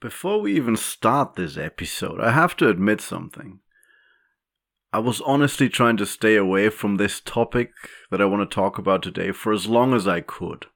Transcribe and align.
Before 0.00 0.40
we 0.40 0.56
even 0.56 0.76
start 0.76 1.34
this 1.34 1.58
episode, 1.58 2.20
I 2.20 2.30
have 2.30 2.56
to 2.56 2.68
admit 2.68 3.02
something. 3.02 3.60
I 4.92 4.98
was 4.98 5.20
honestly 5.20 5.68
trying 5.68 5.98
to 5.98 6.06
stay 6.06 6.36
away 6.36 6.70
from 6.70 6.96
this 6.96 7.20
topic 7.20 7.72
that 8.10 8.20
I 8.20 8.24
want 8.24 8.48
to 8.48 8.54
talk 8.54 8.78
about 8.78 9.02
today 9.02 9.30
for 9.30 9.52
as 9.52 9.66
long 9.66 9.92
as 9.94 10.08
I 10.08 10.22
could. 10.22 10.66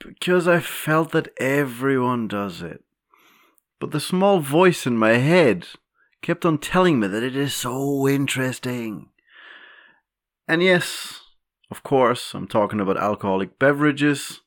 Because 0.00 0.48
I 0.48 0.60
felt 0.60 1.12
that 1.12 1.32
everyone 1.38 2.26
does 2.26 2.62
it. 2.62 2.82
But 3.78 3.90
the 3.90 4.00
small 4.00 4.40
voice 4.40 4.86
in 4.86 4.96
my 4.96 5.14
head 5.18 5.66
kept 6.22 6.46
on 6.46 6.56
telling 6.56 7.00
me 7.00 7.08
that 7.08 7.22
it 7.22 7.36
is 7.36 7.54
so 7.54 8.08
interesting. 8.08 9.10
And 10.48 10.62
yes, 10.62 11.20
of 11.70 11.82
course, 11.82 12.32
I'm 12.34 12.48
talking 12.48 12.80
about 12.80 12.96
alcoholic 12.96 13.58
beverages. 13.58 14.41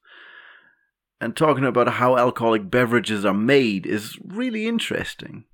And 1.26 1.36
talking 1.36 1.66
about 1.66 1.88
how 1.88 2.18
alcoholic 2.18 2.70
beverages 2.70 3.26
are 3.26 3.34
made 3.34 3.88
is 3.88 4.16
really 4.24 4.68
interesting. 4.68 5.46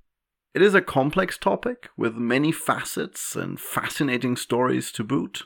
It 0.52 0.60
is 0.60 0.74
a 0.74 0.82
complex 0.82 1.38
topic 1.38 1.88
with 1.96 2.14
many 2.14 2.52
facets 2.52 3.34
and 3.34 3.58
fascinating 3.58 4.36
stories 4.36 4.92
to 4.92 5.02
boot. 5.02 5.44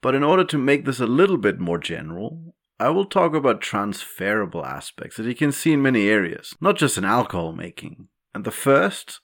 But 0.00 0.14
in 0.14 0.22
order 0.22 0.44
to 0.44 0.58
make 0.58 0.84
this 0.84 1.00
a 1.00 1.08
little 1.08 1.38
bit 1.38 1.58
more 1.58 1.78
general, 1.78 2.54
I 2.78 2.90
will 2.90 3.04
talk 3.04 3.34
about 3.34 3.60
transferable 3.60 4.64
aspects 4.64 5.16
that 5.16 5.26
you 5.26 5.34
can 5.34 5.50
see 5.50 5.72
in 5.72 5.82
many 5.82 6.08
areas, 6.08 6.54
not 6.60 6.76
just 6.76 6.96
in 6.96 7.04
alcohol 7.04 7.52
making. 7.52 8.06
And 8.32 8.44
the 8.44 8.52
first, 8.52 9.18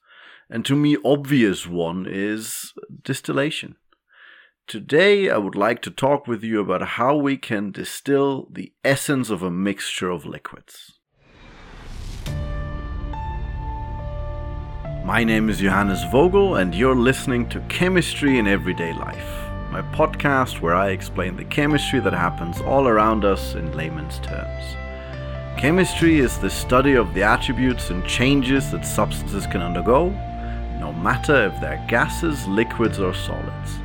and 0.50 0.64
to 0.64 0.74
me 0.74 0.96
obvious 1.04 1.68
one, 1.68 2.08
is 2.10 2.72
distillation. 3.04 3.76
Today, 4.70 5.28
I 5.28 5.36
would 5.36 5.56
like 5.56 5.82
to 5.82 5.90
talk 5.90 6.28
with 6.28 6.44
you 6.44 6.60
about 6.60 6.90
how 6.90 7.16
we 7.16 7.36
can 7.36 7.72
distill 7.72 8.46
the 8.52 8.72
essence 8.84 9.28
of 9.28 9.42
a 9.42 9.50
mixture 9.50 10.10
of 10.10 10.24
liquids. 10.24 11.00
My 15.04 15.24
name 15.24 15.50
is 15.50 15.58
Johannes 15.58 16.04
Vogel, 16.12 16.54
and 16.54 16.72
you're 16.72 16.94
listening 16.94 17.48
to 17.48 17.58
Chemistry 17.62 18.38
in 18.38 18.46
Everyday 18.46 18.92
Life, 18.92 19.50
my 19.72 19.82
podcast 19.92 20.60
where 20.60 20.76
I 20.76 20.90
explain 20.90 21.34
the 21.34 21.46
chemistry 21.46 21.98
that 21.98 22.12
happens 22.12 22.60
all 22.60 22.86
around 22.86 23.24
us 23.24 23.56
in 23.56 23.76
layman's 23.76 24.20
terms. 24.20 24.76
Chemistry 25.60 26.20
is 26.20 26.38
the 26.38 26.48
study 26.48 26.94
of 26.94 27.12
the 27.12 27.24
attributes 27.24 27.90
and 27.90 28.06
changes 28.06 28.70
that 28.70 28.86
substances 28.86 29.48
can 29.48 29.62
undergo, 29.62 30.10
no 30.78 30.92
matter 30.92 31.46
if 31.46 31.60
they're 31.60 31.84
gases, 31.88 32.46
liquids, 32.46 33.00
or 33.00 33.12
solids. 33.12 33.80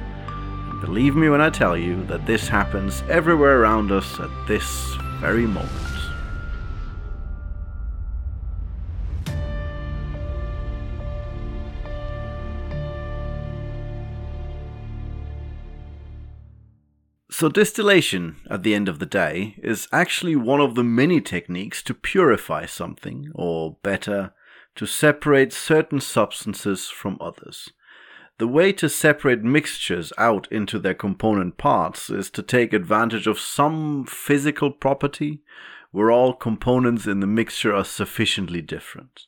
Believe 0.86 1.16
me 1.16 1.30
when 1.30 1.42
I 1.42 1.50
tell 1.50 1.76
you 1.76 2.06
that 2.06 2.28
this 2.28 2.48
happens 2.48 3.02
everywhere 3.10 3.60
around 3.60 3.92
us 3.92 4.20
at 4.20 4.30
this 4.48 4.96
very 5.20 5.48
moment. 5.48 5.72
So, 17.32 17.50
distillation, 17.50 18.36
at 18.48 18.62
the 18.62 18.76
end 18.76 18.88
of 18.88 19.00
the 19.00 19.08
day, 19.08 19.56
is 19.64 19.88
actually 19.92 20.36
one 20.36 20.62
of 20.62 20.76
the 20.76 20.84
many 20.84 21.20
techniques 21.20 21.82
to 21.82 21.96
purify 21.96 22.68
something, 22.68 23.32
or 23.34 23.78
better, 23.82 24.36
to 24.76 24.86
separate 24.86 25.52
certain 25.52 26.00
substances 26.00 26.90
from 26.90 27.18
others. 27.20 27.72
The 28.38 28.48
way 28.48 28.74
to 28.74 28.90
separate 28.90 29.44
mixtures 29.44 30.12
out 30.18 30.48
into 30.52 30.78
their 30.78 30.94
component 30.94 31.58
parts 31.58 32.10
is 32.10 32.30
to 32.32 32.44
take 32.44 32.74
advantage 32.74 33.28
of 33.28 33.40
some 33.40 34.06
physical 34.06 34.72
property 34.72 35.42
where 35.92 36.12
all 36.12 36.34
components 36.34 37.08
in 37.08 37.22
the 37.22 37.28
mixture 37.28 37.74
are 37.74 37.86
sufficiently 37.86 38.62
different 38.62 39.28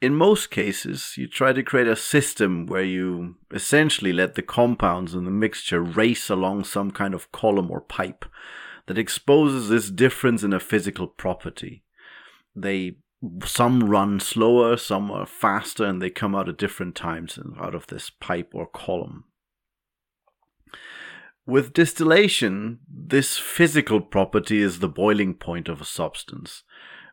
in 0.00 0.14
most 0.14 0.50
cases, 0.50 1.14
you 1.16 1.26
try 1.26 1.52
to 1.52 1.62
create 1.62 1.88
a 1.88 1.96
system 1.96 2.66
where 2.66 2.84
you 2.84 3.36
essentially 3.52 4.12
let 4.12 4.34
the 4.34 4.42
compounds 4.42 5.14
in 5.14 5.24
the 5.24 5.30
mixture 5.30 5.80
race 5.80 6.28
along 6.28 6.64
some 6.64 6.90
kind 6.90 7.14
of 7.14 7.32
column 7.32 7.70
or 7.70 7.80
pipe 7.80 8.24
that 8.86 8.98
exposes 8.98 9.68
this 9.68 9.90
difference 9.90 10.42
in 10.42 10.52
a 10.52 10.60
physical 10.60 11.06
property. 11.06 11.82
They 12.54 12.98
some 13.44 13.84
run 13.84 14.20
slower, 14.20 14.76
some 14.76 15.10
are 15.10 15.26
faster, 15.26 15.84
and 15.84 16.00
they 16.00 16.10
come 16.10 16.34
out 16.34 16.48
at 16.48 16.58
different 16.58 16.94
times 16.94 17.38
out 17.58 17.74
of 17.74 17.86
this 17.86 18.10
pipe 18.10 18.50
or 18.54 18.66
column. 18.66 19.24
With 21.46 21.72
distillation, 21.72 22.80
this 22.88 23.36
physical 23.38 24.00
property 24.00 24.60
is 24.60 24.80
the 24.80 24.88
boiling 24.88 25.34
point 25.34 25.68
of 25.68 25.80
a 25.80 25.84
substance. 25.84 26.64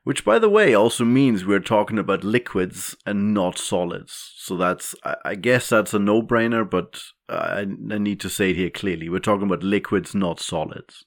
Which, 0.04 0.26
by 0.26 0.38
the 0.38 0.50
way, 0.50 0.74
also 0.74 1.06
means 1.06 1.46
we're 1.46 1.62
talking 1.62 1.98
about 1.98 2.26
liquids 2.26 2.94
and 3.06 3.34
not 3.34 3.58
solids. 3.58 4.34
So 4.36 4.58
that's, 4.58 4.94
I 5.24 5.36
guess 5.36 5.70
that's 5.70 5.94
a 5.94 6.00
no 6.00 6.22
brainer, 6.22 6.70
but 6.70 7.02
I 7.30 7.66
need 7.66 8.20
to 8.20 8.30
say 8.30 8.50
it 8.50 8.58
here 8.58 8.70
clearly. 8.70 9.08
We're 9.08 9.20
talking 9.20 9.48
about 9.48 9.64
liquids, 9.64 10.14
not 10.14 10.42
solids. 10.42 11.06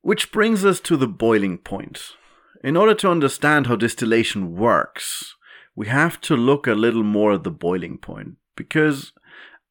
Which 0.00 0.32
brings 0.32 0.64
us 0.64 0.80
to 0.80 0.96
the 0.96 1.06
boiling 1.06 1.58
point. 1.58 2.12
In 2.62 2.76
order 2.76 2.94
to 2.94 3.10
understand 3.10 3.66
how 3.66 3.76
distillation 3.76 4.56
works, 4.56 5.34
we 5.74 5.86
have 5.88 6.20
to 6.22 6.36
look 6.36 6.66
a 6.66 6.74
little 6.74 7.02
more 7.02 7.32
at 7.32 7.44
the 7.44 7.50
boiling 7.50 7.96
point, 7.98 8.36
because 8.56 9.12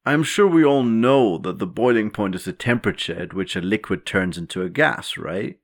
I'm 0.04 0.22
sure 0.22 0.46
we 0.46 0.64
all 0.64 0.82
know 0.82 1.38
that 1.38 1.58
the 1.58 1.66
boiling 1.66 2.10
point 2.10 2.34
is 2.34 2.44
the 2.44 2.52
temperature 2.52 3.14
at 3.14 3.34
which 3.34 3.54
a 3.54 3.60
liquid 3.60 4.06
turns 4.06 4.36
into 4.36 4.62
a 4.62 4.68
gas, 4.68 5.16
right? 5.16 5.60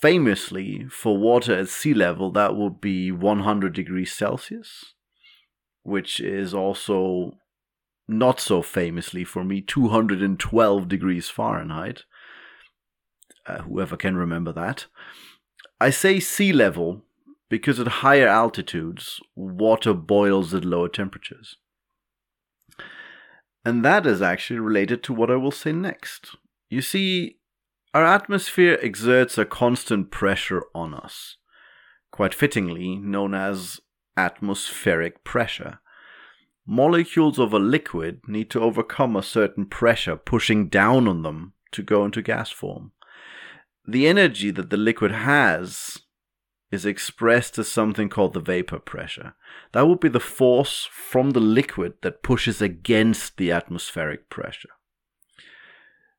famously 0.00 0.86
for 0.88 1.16
water 1.16 1.54
at 1.54 1.68
sea 1.68 1.94
level, 1.94 2.30
that 2.30 2.56
would 2.56 2.80
be 2.80 3.10
100 3.10 3.72
degrees 3.72 4.12
Celsius, 4.12 4.94
which 5.82 6.20
is 6.20 6.54
also 6.54 7.32
not 8.06 8.40
so 8.40 8.62
famously 8.62 9.24
for 9.24 9.44
me 9.44 9.60
212 9.60 10.88
degrees 10.88 11.28
Fahrenheit. 11.28 12.04
Uh, 13.46 13.62
whoever 13.62 13.96
can 13.96 14.16
remember 14.16 14.52
that. 14.52 14.86
I 15.80 15.90
say 15.90 16.18
sea 16.20 16.52
level 16.52 17.02
because 17.48 17.80
at 17.80 17.88
higher 17.88 18.26
altitudes, 18.26 19.20
water 19.34 19.94
boils 19.94 20.52
at 20.52 20.64
lower 20.64 20.88
temperatures. 20.88 21.56
And 23.64 23.84
that 23.84 24.06
is 24.06 24.20
actually 24.20 24.60
related 24.60 25.02
to 25.04 25.12
what 25.12 25.30
I 25.30 25.36
will 25.36 25.50
say 25.50 25.72
next. 25.72 26.36
You 26.68 26.82
see, 26.82 27.38
our 27.94 28.04
atmosphere 28.04 28.78
exerts 28.82 29.38
a 29.38 29.44
constant 29.44 30.10
pressure 30.10 30.64
on 30.74 30.94
us, 30.94 31.36
quite 32.10 32.34
fittingly 32.34 32.96
known 32.96 33.34
as 33.34 33.80
atmospheric 34.16 35.24
pressure. 35.24 35.78
Molecules 36.66 37.38
of 37.38 37.52
a 37.52 37.58
liquid 37.58 38.20
need 38.26 38.50
to 38.50 38.60
overcome 38.60 39.16
a 39.16 39.22
certain 39.22 39.64
pressure 39.64 40.16
pushing 40.16 40.68
down 40.68 41.08
on 41.08 41.22
them 41.22 41.54
to 41.72 41.82
go 41.82 42.04
into 42.04 42.20
gas 42.20 42.50
form. 42.50 42.92
The 43.90 44.06
energy 44.06 44.50
that 44.50 44.68
the 44.68 44.76
liquid 44.76 45.12
has 45.12 46.02
is 46.70 46.84
expressed 46.84 47.58
as 47.58 47.68
something 47.68 48.10
called 48.10 48.34
the 48.34 48.40
vapor 48.40 48.78
pressure. 48.78 49.34
That 49.72 49.88
would 49.88 49.98
be 49.98 50.10
the 50.10 50.20
force 50.20 50.86
from 50.92 51.30
the 51.30 51.40
liquid 51.40 51.94
that 52.02 52.22
pushes 52.22 52.60
against 52.60 53.38
the 53.38 53.50
atmospheric 53.50 54.28
pressure. 54.28 54.68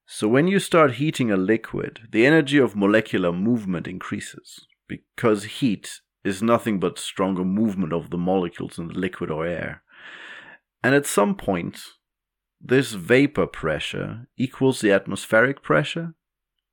So 0.08 0.28
when 0.28 0.48
you 0.48 0.58
start 0.58 0.94
heating 0.94 1.30
a 1.30 1.38
liquid, 1.38 2.08
the 2.12 2.26
energy 2.26 2.58
of 2.58 2.76
molecular 2.76 3.32
movement 3.32 3.88
increases 3.88 4.66
because 4.88 5.44
heat 5.44 6.02
is 6.24 6.42
nothing 6.42 6.80
but 6.80 6.98
stronger 6.98 7.46
movement 7.46 7.94
of 7.94 8.10
the 8.10 8.18
molecules 8.18 8.80
in 8.80 8.88
the 8.88 8.96
liquid 8.96 9.30
or 9.30 9.46
air. 9.46 9.84
And 10.84 10.96
at 10.96 11.06
some 11.06 11.36
point, 11.36 11.84
this 12.60 12.94
vapor 12.94 13.46
pressure 13.46 14.28
equals 14.36 14.82
the 14.82 14.92
atmospheric 14.92 15.62
pressure, 15.62 16.16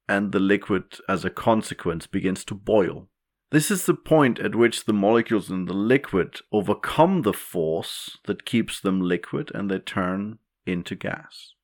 and 0.09 0.33
the 0.33 0.39
liquid, 0.39 0.99
as 1.09 1.25
a 1.25 1.31
consequence, 1.31 2.07
begins 2.07 2.45
to 2.45 2.55
boil. 2.55 3.09
This 3.51 3.71
is 3.71 3.87
the 3.87 3.95
point 3.95 4.39
at 4.41 4.55
which 4.55 4.85
the 4.85 4.93
molecules 4.93 5.51
in 5.51 5.67
the 5.67 5.73
liquid 5.73 6.41
overcome 6.53 7.23
the 7.23 7.33
force 7.33 8.19
that 8.27 8.45
keeps 8.45 8.81
them 8.81 9.01
liquid 9.01 9.53
and 9.55 9.71
they 9.71 9.79
turn 9.79 10.39
into 10.67 10.95
gas. 10.97 11.55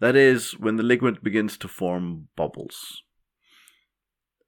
That 0.00 0.16
is, 0.16 0.58
when 0.58 0.76
the 0.76 0.82
liquid 0.82 1.22
begins 1.22 1.56
to 1.58 1.68
form 1.68 2.28
bubbles. 2.36 3.02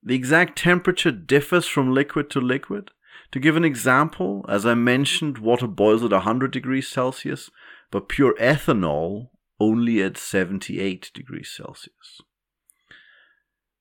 The 0.02 0.14
exact 0.14 0.58
temperature 0.58 1.12
differs 1.12 1.66
from 1.66 1.94
liquid 1.94 2.28
to 2.30 2.40
liquid. 2.40 2.90
To 3.32 3.40
give 3.40 3.56
an 3.56 3.64
example, 3.64 4.44
as 4.48 4.66
I 4.66 4.74
mentioned, 4.74 5.38
water 5.38 5.66
boils 5.66 6.04
at 6.04 6.10
100 6.10 6.50
degrees 6.50 6.88
Celsius, 6.88 7.50
but 7.90 8.08
pure 8.08 8.34
ethanol 8.34 9.30
only 9.58 10.02
at 10.02 10.16
78 10.16 11.10
degrees 11.14 11.50
Celsius. 11.56 12.20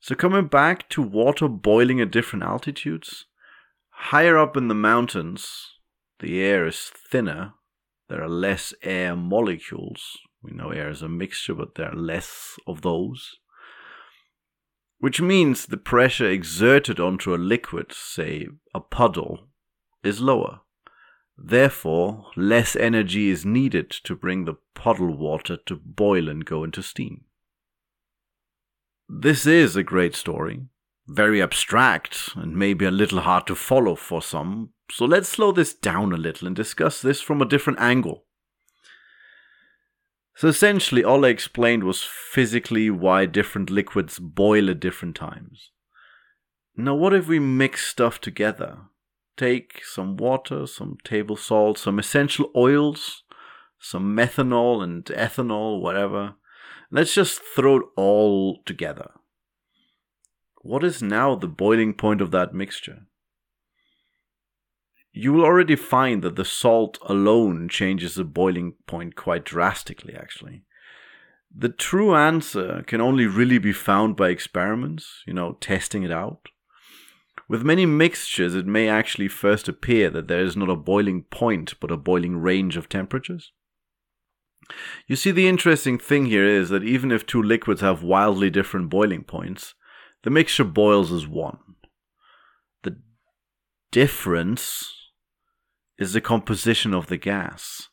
So, 0.04 0.16
coming 0.16 0.48
back 0.48 0.90
to 0.90 1.02
water 1.02 1.48
boiling 1.48 2.02
at 2.02 2.12
different 2.12 2.44
altitudes, 2.44 3.26
higher 3.90 4.38
up 4.38 4.58
in 4.58 4.68
the 4.68 4.76
mountains, 4.76 5.78
the 6.20 6.42
air 6.42 6.68
is 6.68 6.92
thinner, 7.10 7.54
there 8.10 8.22
are 8.22 8.28
less 8.28 8.74
air 8.84 9.16
molecules, 9.16 10.18
we 10.42 10.52
know 10.52 10.72
air 10.72 10.90
is 10.90 11.02
a 11.02 11.08
mixture, 11.08 11.54
but 11.54 11.76
there 11.76 11.90
are 11.90 11.96
less 11.96 12.60
of 12.68 12.82
those. 12.82 13.38
which 15.00 15.22
means 15.22 15.68
the 15.68 15.78
pressure 15.78 16.30
exerted 16.30 17.00
onto 17.00 17.34
a 17.34 17.38
liquid, 17.38 17.94
say 17.94 18.50
a 18.76 18.82
puddle, 18.82 19.48
is 20.04 20.20
lower. 20.20 20.60
Therefore, 21.38 22.26
less 22.36 22.76
energy 22.76 23.30
is 23.30 23.46
needed 23.46 23.90
to 24.04 24.18
bring 24.18 24.44
the 24.44 24.58
puddle 24.76 25.16
water 25.16 25.56
to 25.66 25.78
boil 25.78 26.28
and 26.28 26.44
go 26.44 26.66
into 26.66 26.84
steam. 26.84 27.24
This 29.10 29.46
is 29.46 29.76
a 29.76 29.84
great 29.84 30.16
story, 30.16 30.62
very 31.08 31.42
abstract 31.42 32.30
and 32.36 32.56
maybe 32.56 32.86
a 32.86 32.92
little 32.92 33.22
hard 33.22 33.48
to 33.48 33.56
follow 33.56 33.96
for 33.96 34.22
some, 34.22 34.70
so 34.90 35.06
let's 35.06 35.30
slow 35.30 35.52
this 35.52 35.74
down 35.74 36.14
a 36.14 36.18
little 36.18 36.48
and 36.48 36.56
discuss 36.56 37.02
this 37.02 37.22
from 37.22 37.42
a 37.42 37.46
different 37.46 37.80
angle. 37.80 38.26
So 40.36 40.48
essentially, 40.48 41.04
all 41.04 41.26
I 41.26 41.30
explained 41.30 41.84
was 41.84 42.04
physically 42.04 42.90
why 42.90 43.26
different 43.26 43.70
liquids 43.70 44.20
boil 44.20 44.70
at 44.70 44.80
different 44.80 45.16
times. 45.16 45.72
Now, 46.76 46.96
what 46.96 47.14
if 47.14 47.28
we 47.28 47.40
mix 47.40 47.86
stuff 47.86 48.20
together? 48.20 48.78
Take 49.38 49.84
some 49.86 50.18
water, 50.18 50.66
some 50.66 50.98
table 51.04 51.36
salt, 51.36 51.78
some 51.78 52.00
essential 52.00 52.52
oils, 52.56 53.24
some 53.80 54.16
methanol 54.16 54.84
and 54.84 55.06
ethanol, 55.06 55.82
whatever. 55.82 56.36
Let's 56.94 57.14
just 57.14 57.42
throw 57.56 57.78
it 57.78 57.84
all 57.98 58.62
together. 58.66 59.12
What 60.62 60.86
is 60.86 61.02
now 61.02 61.36
the 61.36 61.50
boiling 61.50 61.94
point 61.94 62.22
of 62.22 62.32
that 62.32 62.54
mixture? 62.54 63.08
you 65.14 65.32
will 65.32 65.46
already 65.46 65.76
find 65.76 66.24
that 66.24 66.36
the 66.36 66.44
salt 66.44 66.98
alone 67.04 67.70
changes 67.70 68.16
the 68.16 68.24
boiling 68.24 68.74
point 68.88 69.16
quite 69.16 69.46
drastically, 69.46 70.16
actually. 70.16 70.64
The 71.56 71.70
true 71.70 72.16
answer 72.16 72.84
can 72.88 73.00
only 73.00 73.28
really 73.28 73.60
be 73.60 73.74
found 73.74 74.16
by 74.16 74.30
experiments, 74.30 75.22
you 75.28 75.34
know, 75.34 75.54
testing 75.62 76.02
it 76.02 76.12
out. 76.12 76.50
With 77.48 77.62
many 77.62 77.86
mixtures, 77.86 78.56
it 78.56 78.66
may 78.66 78.90
actually 78.90 79.28
first 79.28 79.68
appear 79.68 80.10
that 80.10 80.28
there 80.28 80.44
is 80.44 80.58
not 80.58 80.70
a 80.70 80.76
boiling 80.76 81.24
point, 81.30 81.76
but 81.80 81.92
a 81.92 81.98
boiling 81.98 82.38
range 82.38 82.76
of 82.76 82.90
temperatures. 82.90 83.52
You 85.08 85.16
see, 85.16 85.32
the 85.32 85.48
interesting 85.48 85.98
thing 85.98 86.28
here 86.28 86.46
is 86.46 86.70
that 86.70 86.84
even 86.84 87.12
if 87.12 87.26
two 87.26 87.42
liquids 87.42 87.82
have 87.82 88.04
wildly 88.04 88.50
different 88.50 88.90
boiling 88.90 89.24
points, 89.24 89.76
the 90.24 90.30
mixture 90.30 90.64
boils 90.64 91.12
as 91.12 91.28
one. 91.28 91.60
The 92.84 92.98
difference 93.92 94.94
is 95.98 96.14
the 96.14 96.22
composition 96.22 96.94
of 96.94 97.08
the 97.08 97.18
gas. 97.18 97.90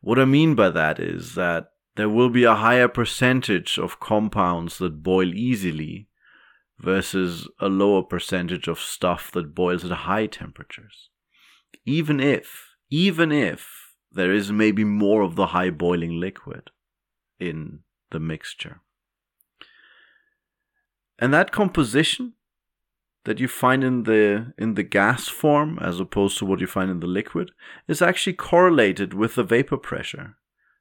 What 0.00 0.18
I 0.18 0.24
mean 0.24 0.54
by 0.54 0.70
that 0.70 1.00
is 1.00 1.34
that 1.34 1.70
there 1.96 2.08
will 2.08 2.30
be 2.30 2.44
a 2.44 2.54
higher 2.54 2.88
percentage 2.88 3.78
of 3.78 4.00
compounds 4.00 4.78
that 4.78 5.02
boil 5.02 5.34
easily 5.34 6.08
versus 6.78 7.48
a 7.58 7.68
lower 7.68 8.02
percentage 8.02 8.68
of 8.68 8.78
stuff 8.78 9.32
that 9.32 9.54
boils 9.54 9.84
at 9.84 9.90
high 9.90 10.26
temperatures. 10.26 11.10
Even 11.84 12.20
if, 12.20 12.74
even 12.90 13.32
if 13.32 13.77
there 14.18 14.32
is 14.32 14.50
maybe 14.50 14.84
more 14.84 15.22
of 15.22 15.36
the 15.36 15.46
high 15.46 15.70
boiling 15.70 16.18
liquid 16.18 16.70
in 17.38 17.80
the 18.10 18.20
mixture. 18.20 18.80
And 21.18 21.32
that 21.32 21.52
composition 21.52 22.34
that 23.24 23.40
you 23.40 23.48
find 23.48 23.84
in 23.84 24.04
the 24.04 24.54
in 24.56 24.74
the 24.74 24.82
gas 24.82 25.28
form 25.28 25.78
as 25.80 26.00
opposed 26.00 26.38
to 26.38 26.46
what 26.46 26.60
you 26.60 26.66
find 26.66 26.90
in 26.90 27.00
the 27.00 27.06
liquid 27.06 27.50
is 27.86 28.00
actually 28.00 28.32
correlated 28.32 29.12
with 29.12 29.34
the 29.34 29.42
vapor 29.44 29.76
pressure. 29.76 30.36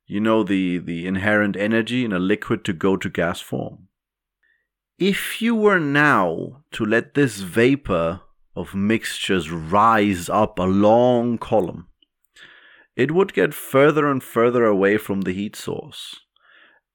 You 0.05 0.19
know 0.21 0.43
the 0.43 0.77
the 0.77 1.05
inherent 1.05 1.57
energy 1.57 2.05
in 2.05 2.13
a 2.13 2.19
liquid 2.19 2.63
to 2.65 2.73
go 2.73 2.95
to 2.97 3.09
gas 3.09 3.41
form. 3.41 3.87
If 4.97 5.41
you 5.41 5.53
were 5.55 5.79
now 5.79 6.63
to 6.71 6.85
let 6.85 7.13
this 7.13 7.41
vapor 7.41 8.21
of 8.55 8.73
mixtures 8.73 9.51
rise 9.51 10.29
up 10.29 10.57
a 10.57 10.63
long 10.63 11.37
column, 11.37 11.87
it 12.97 13.11
would 13.11 13.33
get 13.33 13.53
further 13.53 14.05
and 14.11 14.21
further 14.21 14.65
away 14.65 14.97
from 14.97 15.21
the 15.21 15.31
heat 15.31 15.55
source, 15.55 16.19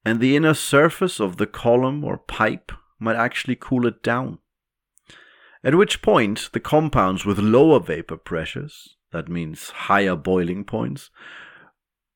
and 0.05 0.19
the 0.19 0.35
inner 0.35 0.53
surface 0.53 1.19
of 1.19 1.37
the 1.37 1.47
column 1.47 2.03
or 2.03 2.19
pipe 2.19 2.71
might 2.99 3.15
actually 3.15 3.57
cool 3.59 3.87
it 3.87 4.03
down 4.03 4.37
at 5.63 5.75
which 5.75 6.01
point 6.01 6.49
the 6.51 6.59
compounds 6.59 7.25
with 7.25 7.39
lower 7.39 7.79
vapor 7.79 8.17
pressures, 8.17 8.97
that 9.11 9.29
means 9.29 9.69
higher 9.69 10.15
boiling 10.15 10.65
points, 10.65 11.09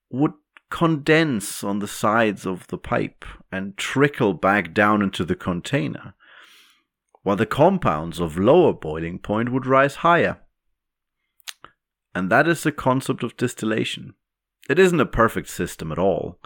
would 0.10 0.34
condense 0.70 1.64
on 1.64 1.80
the 1.80 1.88
sides 1.88 2.46
of 2.46 2.68
the 2.68 2.78
pipe 2.78 3.24
and 3.52 3.78
trickle 3.78 4.34
back 4.34 4.74
down 4.74 5.02
into 5.02 5.24
the 5.24 5.36
container, 5.36 6.14
while 7.24 7.38
the 7.38 7.46
compounds 7.46 8.20
of 8.20 8.38
lower 8.38 8.74
boiling 8.74 9.18
point 9.18 9.50
would 9.52 9.66
rise 9.66 9.96
higher. 9.98 10.42
And 12.18 12.30
that 12.32 12.48
is 12.48 12.64
the 12.64 12.72
concept 12.72 13.24
of 13.24 13.38
distillation. 13.38 14.16
It 14.70 14.80
isn't 14.80 15.00
a 15.00 15.06
perfect 15.06 15.50
system 15.50 15.92
at 15.92 16.00
all. 16.00 16.40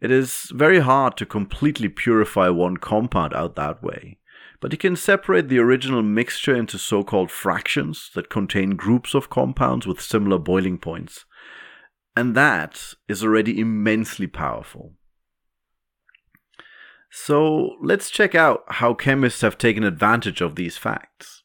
It 0.00 0.10
is 0.10 0.50
very 0.54 0.80
hard 0.80 1.16
to 1.18 1.26
completely 1.26 1.88
purify 1.88 2.48
one 2.48 2.76
compound 2.78 3.34
out 3.34 3.56
that 3.56 3.82
way 3.82 4.20
but 4.60 4.72
you 4.72 4.78
can 4.78 4.94
separate 4.94 5.48
the 5.48 5.58
original 5.58 6.02
mixture 6.02 6.54
into 6.54 6.78
so 6.78 7.02
called 7.02 7.30
fractions 7.30 8.10
that 8.14 8.28
contain 8.28 8.76
groups 8.76 9.14
of 9.14 9.30
compounds 9.30 9.86
with 9.86 10.00
similar 10.00 10.38
boiling 10.38 10.78
points. 10.78 11.24
And 12.14 12.34
that 12.34 12.94
is 13.08 13.24
already 13.24 13.58
immensely 13.58 14.26
powerful. 14.26 14.94
So 17.10 17.76
let's 17.82 18.10
check 18.10 18.34
out 18.34 18.62
how 18.68 18.94
chemists 18.94 19.40
have 19.40 19.56
taken 19.56 19.82
advantage 19.82 20.42
of 20.42 20.56
these 20.56 20.76
facts. 20.76 21.39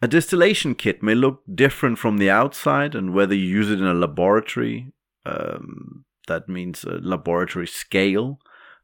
A 0.00 0.08
distillation 0.08 0.74
kit 0.74 1.02
may 1.02 1.14
look 1.14 1.42
different 1.52 1.98
from 1.98 2.18
the 2.18 2.30
outside, 2.30 2.94
and 2.94 3.12
whether 3.12 3.34
you 3.34 3.46
use 3.46 3.70
it 3.70 3.80
in 3.80 3.86
a 3.86 3.94
laboratory, 3.94 4.92
um, 5.26 6.04
that 6.28 6.48
means 6.48 6.84
a 6.84 6.98
laboratory 6.98 7.66
scale, 7.66 8.38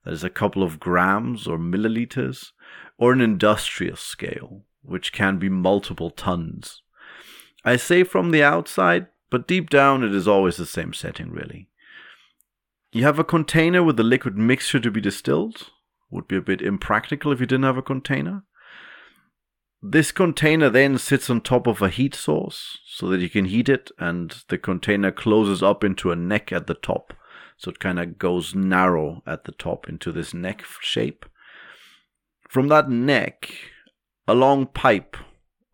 that 0.04 0.12
is 0.12 0.24
a 0.24 0.30
couple 0.30 0.62
of 0.62 0.80
grams 0.80 1.46
or 1.46 1.56
milliliters, 1.56 2.50
or 2.98 3.12
an 3.12 3.20
industrial 3.20 3.96
scale, 3.96 4.64
which 4.82 5.12
can 5.12 5.38
be 5.38 5.48
multiple 5.48 6.10
tons. 6.10 6.82
I 7.64 7.76
say 7.76 8.02
from 8.02 8.30
the 8.30 8.42
outside, 8.42 9.06
but 9.30 9.48
deep 9.48 9.70
down 9.70 10.02
it 10.02 10.14
is 10.14 10.28
always 10.28 10.56
the 10.56 10.66
same 10.66 10.92
setting, 10.92 11.30
really. 11.30 11.68
You 12.92 13.04
have 13.04 13.18
a 13.18 13.24
container 13.24 13.82
with 13.82 13.96
the 13.96 14.02
liquid 14.02 14.36
mixture 14.36 14.80
to 14.80 14.90
be 14.90 15.00
distilled. 15.00 15.70
Would 16.10 16.28
be 16.28 16.36
a 16.36 16.42
bit 16.42 16.62
impractical 16.62 17.32
if 17.32 17.40
you 17.40 17.46
didn't 17.46 17.64
have 17.64 17.76
a 17.76 17.82
container. 17.82 18.44
This 19.86 20.12
container 20.12 20.70
then 20.70 20.96
sits 20.96 21.28
on 21.28 21.42
top 21.42 21.66
of 21.66 21.82
a 21.82 21.90
heat 21.90 22.14
source 22.14 22.78
so 22.86 23.06
that 23.08 23.20
you 23.20 23.28
can 23.28 23.44
heat 23.44 23.68
it, 23.68 23.90
and 23.98 24.34
the 24.48 24.56
container 24.56 25.12
closes 25.12 25.62
up 25.62 25.84
into 25.84 26.10
a 26.10 26.16
neck 26.16 26.50
at 26.52 26.66
the 26.66 26.74
top. 26.74 27.12
So 27.58 27.70
it 27.70 27.80
kind 27.80 27.98
of 28.00 28.16
goes 28.16 28.54
narrow 28.54 29.22
at 29.26 29.44
the 29.44 29.52
top 29.52 29.86
into 29.86 30.10
this 30.10 30.32
neck 30.32 30.64
shape. 30.80 31.26
From 32.48 32.68
that 32.68 32.88
neck, 32.88 33.50
a 34.26 34.34
long 34.34 34.64
pipe, 34.64 35.18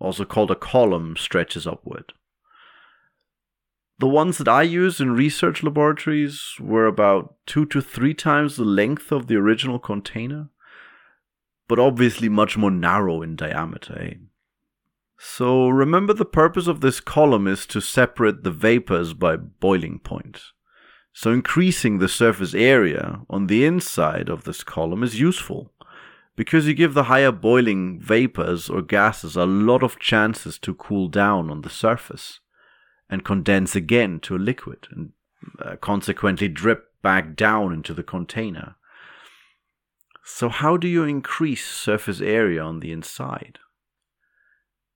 also 0.01 0.25
called 0.25 0.51
a 0.51 0.57
column, 0.57 1.15
stretches 1.17 1.65
upward. 1.65 2.13
The 4.01 4.09
ones 4.09 4.39
that 4.39 4.49
I 4.49 4.63
used 4.63 5.01
in 5.01 5.13
research 5.13 5.63
laboratories 5.63 6.55
were 6.59 6.87
about 6.87 7.37
two 7.47 7.65
to 7.67 7.81
three 7.81 8.15
times 8.15 8.57
the 8.57 8.65
length 8.65 9.13
of 9.13 9.29
the 9.29 9.37
original 9.37 9.79
container, 9.79 10.49
but 11.71 11.79
obviously 11.79 12.29
much 12.29 12.57
more 12.57 12.73
narrow 12.73 13.23
in 13.23 13.37
diameter. 13.37 13.97
Eh? 14.03 14.15
So 15.17 15.69
remember 15.69 16.13
the 16.13 16.25
purpose 16.25 16.67
of 16.67 16.81
this 16.81 16.99
column 16.99 17.47
is 17.47 17.65
to 17.67 17.81
separate 17.81 18.43
the 18.43 18.51
vapors 18.51 19.15
by 19.15 19.37
boiling 19.37 20.01
point. 20.01 20.43
So 21.13 21.31
increasing 21.31 21.99
the 21.99 22.09
surface 22.09 22.55
area 22.55 23.21
on 23.31 23.47
the 23.47 23.65
inside 23.65 24.29
of 24.29 24.43
this 24.43 24.65
column 24.65 25.05
is 25.05 25.21
useful 25.21 25.73
because 26.35 26.67
you 26.67 26.75
give 26.75 26.95
the 26.95 27.05
higher 27.05 27.31
boiling 27.31 28.01
vapors 28.01 28.69
or 28.69 28.83
gases 28.83 29.37
a 29.37 29.47
lot 29.47 29.85
of 29.85 30.01
chances 30.01 30.59
to 30.59 30.75
cool 30.75 31.07
down 31.07 31.51
on 31.51 31.63
the 31.63 31.71
surface 31.71 32.41
and 33.09 33.25
condense 33.25 33.77
again 33.77 34.19
to 34.19 34.35
a 34.35 34.39
liquid 34.39 34.89
and 34.91 35.13
uh, 35.65 35.77
consequently 35.77 36.49
drip 36.49 37.01
back 37.01 37.37
down 37.37 37.73
into 37.73 37.95
the 37.95 38.03
container. 38.03 38.75
So, 40.25 40.49
how 40.49 40.77
do 40.77 40.87
you 40.87 41.05
increase 41.05 41.67
surface 41.67 42.21
area 42.21 42.63
on 42.63 42.81
the 42.81 42.93
inside? 42.93 43.59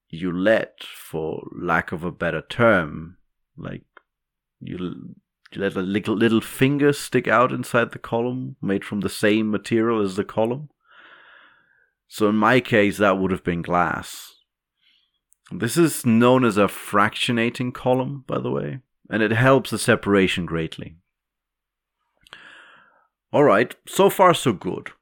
You 0.09 0.33
let, 0.33 0.83
for 0.83 1.43
lack 1.53 1.93
of 1.93 2.05
a 2.05 2.13
better 2.13 2.43
term, 2.43 3.17
like 3.57 3.85
you, 4.61 4.77
you 5.53 5.61
let 5.61 5.77
a 5.77 5.81
little, 5.81 6.15
little 6.15 6.41
finger 6.41 6.93
stick 6.93 7.27
out 7.27 7.53
inside 7.53 7.93
the 7.93 7.99
column 7.99 8.57
made 8.63 8.85
from 8.85 9.01
the 9.01 9.09
same 9.09 9.51
material 9.51 10.01
as 10.01 10.17
the 10.17 10.25
column 10.25 10.69
so 12.15 12.29
in 12.29 12.37
my 12.37 12.61
case, 12.61 12.99
that 12.99 13.19
would 13.19 13.33
have 13.33 13.43
been 13.43 13.61
glass. 13.61 14.35
This 15.51 15.77
is 15.77 16.07
known 16.07 16.45
as 16.45 16.57
a 16.57 16.69
fractionating 16.69 17.75
column, 17.75 18.23
by 18.29 18.39
the 18.39 18.53
way, 18.53 18.83
and 19.11 19.21
it 19.21 19.33
helps 19.33 19.71
the 19.71 19.79
separation 19.79 20.47
greatly. 20.47 20.95
Alright, 23.33 23.75
so 23.89 24.09
far 24.09 24.33
so 24.33 24.53
good. 24.53 24.93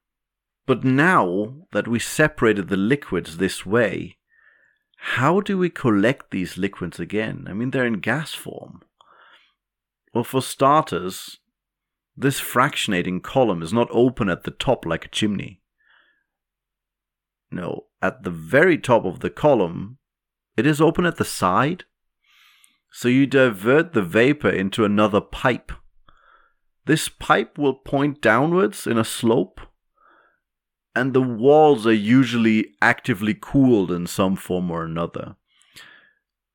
But 0.67 0.85
now 0.85 1.57
that 1.73 1.89
we 1.89 1.99
separated 1.99 2.69
the 2.69 2.77
liquids 2.77 3.37
this 3.37 3.67
way, 3.67 4.17
how 4.97 5.41
do 5.41 5.59
we 5.59 5.69
collect 5.69 6.31
these 6.31 6.57
liquids 6.57 7.01
again? 7.01 7.47
I 7.49 7.53
mean, 7.53 7.71
they're 7.71 7.87
in 7.87 8.01
gas 8.01 8.35
form. 8.35 8.83
Well, 10.15 10.25
for 10.25 10.41
starters, 10.41 11.39
this 12.17 12.41
fractionating 12.41 13.23
column 13.23 13.63
is 13.63 13.73
not 13.73 13.89
open 13.91 14.29
at 14.29 14.45
the 14.45 14.51
top 14.51 14.87
like 14.87 15.05
a 15.07 15.09
chimney. 15.09 15.61
No, 17.51 17.87
at 18.01 18.23
the 18.23 18.31
very 18.31 18.79
top 18.79 19.05
of 19.05 19.21
the 19.21 19.31
column, 19.31 19.99
it 20.57 20.67
is 20.67 20.81
open 20.81 21.05
at 21.05 21.17
the 21.17 21.25
side. 21.25 21.85
So 22.93 23.09
you 23.09 23.27
divert 23.27 23.95
the 23.95 24.03
vapor 24.03 24.51
into 24.51 24.85
another 24.85 25.21
pipe. 25.21 25.73
This 26.85 27.09
pipe 27.09 27.59
will 27.59 27.75
point 27.75 28.21
downwards 28.21 28.87
in 28.87 28.99
a 28.99 29.05
slope, 29.05 29.61
and 30.95 31.13
the 31.13 31.23
walls 31.23 31.87
are 31.87 31.93
usually 31.93 32.75
actively 32.83 33.35
cooled 33.39 33.91
in 33.91 34.07
some 34.07 34.37
form 34.37 34.71
or 34.71 34.85
another. 34.85 35.37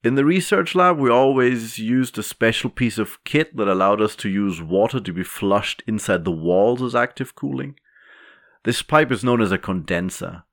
In 0.04 0.16
the 0.16 0.26
research 0.26 0.76
lab, 0.76 1.00
we 1.00 1.10
always 1.10 1.80
used 1.80 2.18
a 2.18 2.24
special 2.24 2.70
piece 2.70 2.98
of 2.98 3.24
kit 3.24 3.58
that 3.58 3.68
allowed 3.68 4.00
us 4.00 4.16
to 4.18 4.30
use 4.30 4.62
water 4.62 5.00
to 5.00 5.12
be 5.12 5.24
flushed 5.24 5.84
inside 5.88 6.24
the 6.24 6.32
walls 6.32 6.82
as 6.82 6.96
active 6.96 7.36
cooling. 7.36 7.76
This 8.64 8.82
pipe 8.82 9.12
is 9.12 9.24
known 9.24 9.42
as 9.42 9.52
a 9.52 9.58
condenser 9.58 10.44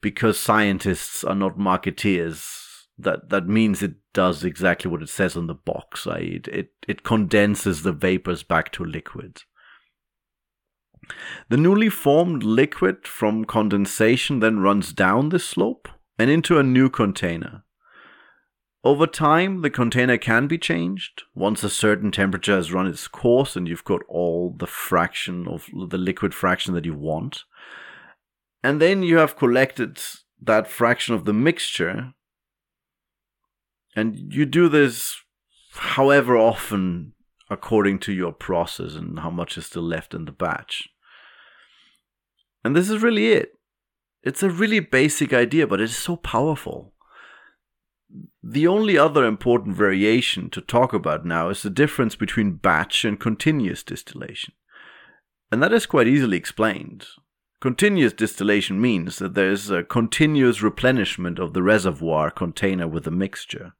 because 0.00 0.38
scientists 0.38 1.24
are 1.24 1.34
not 1.34 1.58
marketeers. 1.58 2.84
That 2.98 3.30
that 3.30 3.46
means 3.46 3.82
it 3.82 3.94
does 4.12 4.44
exactly 4.44 4.90
what 4.90 5.02
it 5.02 5.08
says 5.08 5.36
on 5.36 5.46
the 5.46 5.54
box. 5.54 6.06
It, 6.06 6.48
it, 6.48 6.70
it 6.86 7.04
condenses 7.04 7.82
the 7.82 7.92
vapors 7.92 8.42
back 8.42 8.72
to 8.72 8.84
liquid. 8.84 9.42
The 11.48 11.56
newly 11.56 11.88
formed 11.88 12.42
liquid 12.42 13.06
from 13.06 13.44
condensation 13.44 14.40
then 14.40 14.60
runs 14.60 14.92
down 14.92 15.28
this 15.28 15.44
slope 15.44 15.88
and 16.18 16.30
into 16.30 16.58
a 16.58 16.62
new 16.62 16.90
container. 16.90 17.64
Over 18.84 19.06
time, 19.06 19.62
the 19.62 19.70
container 19.70 20.16
can 20.18 20.46
be 20.46 20.56
changed 20.56 21.24
once 21.34 21.64
a 21.64 21.70
certain 21.70 22.12
temperature 22.12 22.54
has 22.54 22.72
run 22.72 22.86
its 22.86 23.08
course 23.08 23.56
and 23.56 23.66
you've 23.66 23.84
got 23.84 24.02
all 24.08 24.54
the 24.56 24.66
fraction 24.66 25.48
of 25.48 25.68
the 25.90 25.98
liquid 25.98 26.32
fraction 26.32 26.74
that 26.74 26.84
you 26.84 26.94
want. 26.94 27.44
And 28.62 28.80
then 28.80 29.02
you 29.02 29.18
have 29.18 29.36
collected 29.36 30.00
that 30.40 30.68
fraction 30.68 31.14
of 31.14 31.24
the 31.24 31.32
mixture. 31.32 32.14
And 33.96 34.32
you 34.32 34.46
do 34.46 34.68
this 34.68 35.16
however 35.72 36.36
often 36.36 37.14
according 37.50 37.98
to 37.98 38.12
your 38.12 38.32
process 38.32 38.94
and 38.94 39.18
how 39.20 39.30
much 39.30 39.58
is 39.58 39.66
still 39.66 39.82
left 39.82 40.14
in 40.14 40.24
the 40.24 40.32
batch. 40.32 40.88
And 42.64 42.74
this 42.74 42.90
is 42.90 43.02
really 43.02 43.28
it. 43.28 43.52
It's 44.22 44.42
a 44.42 44.50
really 44.50 44.80
basic 44.80 45.32
idea, 45.32 45.66
but 45.66 45.80
it's 45.80 45.96
so 45.96 46.16
powerful. 46.16 46.92
The 48.42 48.66
only 48.66 48.96
other 48.96 49.24
important 49.24 49.76
variation 49.76 50.50
to 50.50 50.60
talk 50.60 50.92
about 50.92 51.26
now 51.26 51.50
is 51.50 51.62
the 51.62 51.70
difference 51.70 52.16
between 52.16 52.56
batch 52.56 53.04
and 53.04 53.20
continuous 53.20 53.82
distillation. 53.82 54.54
And 55.52 55.62
that 55.62 55.72
is 55.72 55.86
quite 55.86 56.08
easily 56.08 56.36
explained. 56.36 57.06
Continuous 57.60 58.12
distillation 58.12 58.80
means 58.80 59.18
that 59.18 59.34
there 59.34 59.50
is 59.50 59.70
a 59.70 59.82
continuous 59.82 60.62
replenishment 60.62 61.38
of 61.38 61.54
the 61.54 61.62
reservoir 61.62 62.30
container 62.30 62.86
with 62.86 63.06
a 63.06 63.10
mixture. 63.10 63.72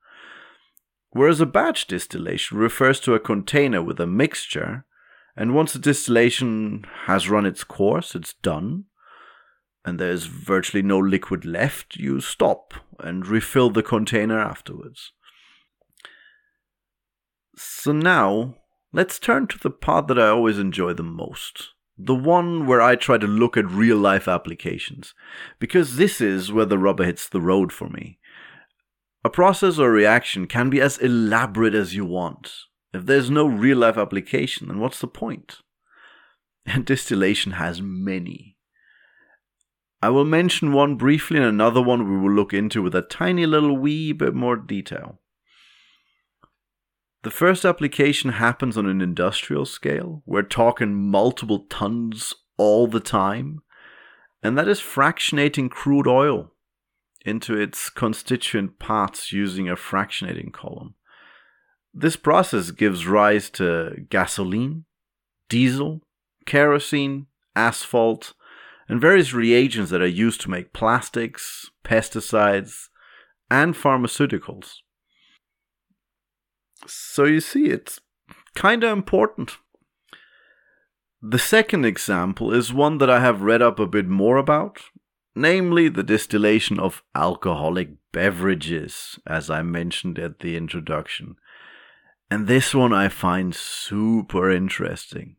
Whereas 1.11 1.41
a 1.41 1.47
batch 1.47 1.87
distillation 1.87 2.59
refers 2.59 3.01
to 3.01 3.15
a 3.15 3.21
container 3.21 3.83
with 3.83 4.01
a 4.01 4.07
mixture, 4.07 4.85
and 5.39 5.55
once 5.55 5.73
the 5.73 5.79
distillation 5.79 6.85
has 7.07 7.31
run 7.31 7.47
its 7.47 7.63
course, 7.63 8.17
it's 8.17 8.35
done, 8.43 8.87
and 9.85 10.01
there's 10.01 10.25
virtually 10.27 10.83
no 10.83 10.99
liquid 10.99 11.45
left, 11.45 11.95
you 11.95 12.21
stop 12.21 12.75
and 12.99 13.25
refill 13.25 13.71
the 13.71 13.85
container 13.85 14.41
afterwards. 14.41 15.13
So 17.57 17.93
now, 17.93 18.57
let's 18.93 19.21
turn 19.21 19.47
to 19.47 19.59
the 19.59 19.71
part 19.71 20.09
that 20.09 20.19
I 20.19 20.27
always 20.27 20.59
enjoy 20.59 20.95
the 20.95 21.05
most. 21.05 21.69
The 21.97 22.17
one 22.17 22.67
where 22.67 22.83
I 22.83 22.97
try 22.97 23.19
to 23.19 23.27
look 23.29 23.57
at 23.57 23.71
real 23.71 23.97
life 23.97 24.27
applications. 24.27 25.15
Because 25.61 25.97
this 25.97 26.21
is 26.21 26.53
where 26.53 26.67
the 26.67 26.79
rubber 26.79 27.05
hits 27.05 27.29
the 27.29 27.41
road 27.41 27.73
for 27.73 27.89
me. 27.89 28.19
A 29.25 29.31
process 29.31 29.79
or 29.79 29.93
reaction 29.93 30.49
can 30.49 30.69
be 30.69 30.81
as 30.81 30.99
elaborate 30.99 31.77
as 31.77 31.95
you 31.95 32.05
want. 32.05 32.51
If 32.93 33.07
there's 33.07 33.31
no 33.31 33.47
real 33.47 33.79
life 33.79 33.97
application, 33.97 34.69
then 34.69 34.79
what's 34.81 35.01
the 35.01 35.09
point? 35.09 35.59
And 36.67 36.85
distillation 36.85 37.53
has 37.53 37.81
many. 37.81 38.59
I 40.03 40.11
will 40.11 40.27
mention 40.27 40.73
one 40.73 40.97
briefly 40.97 41.39
and 41.39 41.47
another 41.47 41.81
one 41.81 42.09
we 42.09 42.19
will 42.19 42.35
look 42.35 42.53
into 42.53 42.83
with 42.83 42.95
a 42.95 43.03
tiny 43.03 43.47
little 43.47 43.77
wee 43.77 44.13
bit 44.13 44.35
more 44.35 44.57
detail. 44.57 45.19
The 47.23 47.31
first 47.31 47.65
application 47.65 48.33
happens 48.33 48.77
on 48.77 48.87
an 48.87 49.01
industrial 49.01 49.65
scale. 49.65 50.23
We're 50.25 50.43
talking 50.43 50.95
multiple 50.95 51.67
tons 51.69 52.35
all 52.57 52.87
the 52.87 53.01
time. 53.01 53.63
And 54.43 54.57
that 54.57 54.69
is 54.69 54.81
fractionating 54.81 55.71
crude 55.71 56.07
oil 56.07 56.53
into 57.25 57.59
its 57.59 57.91
constituent 57.91 58.79
parts 58.79 59.33
using 59.33 59.69
a 59.69 59.75
fractionating 59.75 60.53
column. 60.53 60.95
This 61.95 62.17
process 62.17 62.71
gives 62.71 63.07
rise 63.07 63.51
to 63.51 64.07
gasoline, 64.11 64.85
diesel, 65.49 66.03
kerosene, 66.47 67.27
asphalt, 67.57 68.35
and 68.89 69.01
various 69.01 69.33
reagents 69.33 69.91
that 69.91 70.01
are 70.01 70.07
used 70.07 70.41
to 70.43 70.51
make 70.51 70.73
plastics, 70.73 71.71
pesticides, 71.85 72.89
and 73.51 73.75
pharmaceuticals. 73.75 74.77
So 76.87 77.25
you 77.25 77.41
see, 77.41 77.67
it's 77.67 78.01
kind 78.55 78.85
of 78.85 78.93
important. 78.93 79.59
The 81.21 81.39
second 81.39 81.85
example 81.85 82.53
is 82.55 82.73
one 82.73 82.99
that 82.99 83.11
I 83.11 83.21
have 83.21 83.43
read 83.43 83.61
up 83.61 83.81
a 83.81 83.87
bit 83.87 84.07
more 84.07 84.37
about, 84.37 84.81
namely 85.35 85.89
the 85.89 86.05
distillation 86.05 86.79
of 86.79 87.03
alcoholic 87.15 87.91
beverages, 88.13 89.19
as 89.27 89.51
I 89.51 89.63
mentioned 89.63 90.19
at 90.19 90.39
the 90.39 90.57
introduction. 90.57 91.37
And 92.31 92.47
this 92.47 92.75
one 92.75 92.93
I 92.93 93.09
find 93.09 93.55
super 93.55 94.51
interesting. 94.51 95.37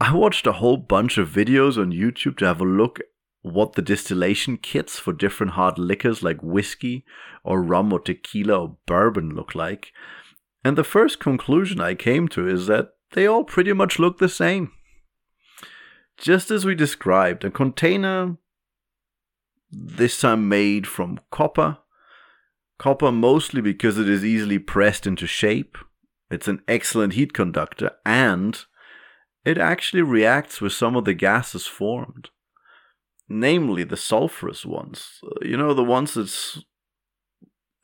I 0.00 0.14
watched 0.14 0.46
a 0.46 0.52
whole 0.52 0.76
bunch 0.76 1.18
of 1.18 1.28
videos 1.28 1.76
on 1.76 1.90
YouTube 1.90 2.38
to 2.38 2.44
have 2.44 2.60
a 2.60 2.64
look 2.64 3.00
what 3.42 3.74
the 3.74 3.82
distillation 3.82 4.56
kits 4.56 4.98
for 4.98 5.12
different 5.12 5.52
hard 5.52 5.78
liquors 5.78 6.22
like 6.22 6.42
whiskey 6.42 7.04
or 7.44 7.62
rum 7.62 7.92
or 7.92 8.00
tequila 8.00 8.60
or 8.60 8.76
bourbon 8.86 9.30
look 9.34 9.54
like. 9.54 9.92
And 10.64 10.76
the 10.76 10.84
first 10.84 11.18
conclusion 11.18 11.80
I 11.80 11.94
came 11.94 12.28
to 12.28 12.46
is 12.48 12.66
that 12.66 12.90
they 13.12 13.26
all 13.26 13.44
pretty 13.44 13.72
much 13.72 13.98
look 13.98 14.18
the 14.18 14.28
same. 14.28 14.72
Just 16.16 16.50
as 16.50 16.64
we 16.64 16.74
described, 16.74 17.44
a 17.44 17.50
container, 17.50 18.36
this 19.70 20.20
time 20.20 20.48
made 20.48 20.86
from 20.86 21.20
copper. 21.30 21.78
Copper 22.78 23.10
mostly 23.10 23.60
because 23.60 23.98
it 23.98 24.08
is 24.08 24.24
easily 24.24 24.58
pressed 24.58 25.06
into 25.06 25.26
shape. 25.26 25.76
It's 26.30 26.48
an 26.48 26.62
excellent 26.68 27.14
heat 27.14 27.32
conductor 27.32 27.92
and 28.04 28.64
it 29.44 29.58
actually 29.58 30.02
reacts 30.02 30.60
with 30.60 30.72
some 30.72 30.94
of 30.94 31.04
the 31.04 31.14
gases 31.14 31.66
formed, 31.66 32.28
namely 33.28 33.82
the 33.82 33.96
sulfurous 33.96 34.66
ones. 34.66 35.20
Uh, 35.24 35.30
you 35.42 35.56
know, 35.56 35.72
the 35.72 35.84
ones 35.84 36.14
that's. 36.14 36.58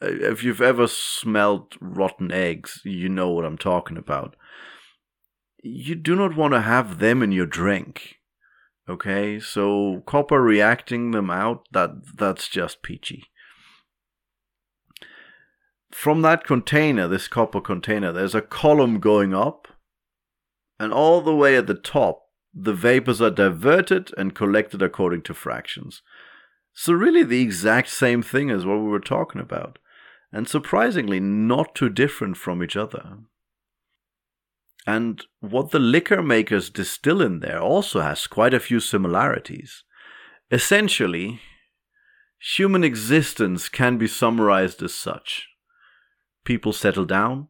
Uh, 0.03 0.09
if 0.11 0.45
you've 0.45 0.61
ever 0.61 0.87
smelled 0.87 1.75
rotten 1.81 2.31
eggs, 2.31 2.81
you 2.85 3.09
know 3.09 3.31
what 3.31 3.45
I'm 3.45 3.59
talking 3.59 3.97
about. 3.97 4.37
You 5.63 5.95
do 5.95 6.15
not 6.15 6.37
want 6.37 6.53
to 6.53 6.61
have 6.61 6.99
them 6.99 7.23
in 7.23 7.33
your 7.33 7.47
drink. 7.47 8.17
Okay, 8.87 9.41
so 9.41 10.03
copper 10.07 10.43
reacting 10.43 11.13
them 11.13 11.31
out, 11.31 11.67
that 11.73 12.17
that's 12.19 12.49
just 12.49 12.83
peachy. 12.83 13.25
From 15.95 16.23
that 16.23 16.45
container, 16.45 17.07
this 17.07 17.29
copper 17.29 17.61
container, 17.61 18.13
there's 18.13 18.35
a 18.35 18.43
column 18.43 18.99
going 18.99 19.33
up 19.33 19.69
and 20.79 20.93
all 20.93 21.21
the 21.21 21.37
way 21.37 21.57
at 21.57 21.69
the 21.69 21.75
top, 21.75 22.25
the 22.53 22.75
vapors 22.75 23.23
are 23.23 23.31
diverted 23.31 24.11
and 24.19 24.35
collected 24.35 24.83
according 24.83 25.23
to 25.23 25.35
fractions. 25.35 26.03
So, 26.73 26.93
really, 26.93 27.23
the 27.23 27.41
exact 27.41 27.89
same 27.91 28.23
thing 28.23 28.51
as 28.51 28.67
what 28.67 28.81
we 28.81 28.89
were 28.89 28.99
talking 28.99 29.41
about, 29.41 29.79
and 30.33 30.49
surprisingly, 30.49 31.21
not 31.21 31.77
too 31.77 31.89
different 31.89 32.37
from 32.37 32.63
each 32.63 32.77
other. 32.77 33.19
And 34.85 35.25
what 35.39 35.71
the 35.71 35.79
liquor 35.79 36.23
makers 36.23 36.71
distill 36.71 37.23
in 37.23 37.39
there 37.39 37.61
also 37.61 38.01
has 38.01 38.27
quite 38.27 38.53
a 38.53 38.61
few 38.61 38.81
similarities. 38.81 39.85
Essentially, 40.51 41.41
human 42.57 42.83
existence 42.83 43.69
can 43.69 43.97
be 43.97 44.09
summarized 44.09 44.83
as 44.83 44.93
such 44.93 45.51
people 46.45 46.73
settle 46.73 47.05
down, 47.05 47.49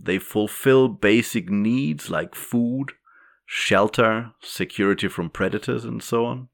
they 0.00 0.18
fulfill 0.18 0.88
basic 0.88 1.50
needs 1.50 2.10
like 2.10 2.34
food, 2.34 2.92
shelter, 3.46 4.32
security 4.40 5.08
from 5.08 5.30
predators, 5.30 5.84
and 5.84 6.02
so 6.02 6.24
on. 6.24 6.48